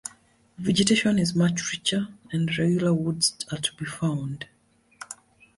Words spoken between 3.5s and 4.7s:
are to be found.